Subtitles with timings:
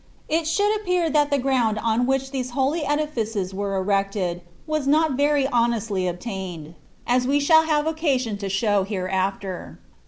[0.27, 5.21] It should appear that ihe ground on which these holy edifices were erected was not
[5.21, 6.73] »ery honestly obtained,
[7.05, 9.77] as we flbtll have occasion to show hereafter.'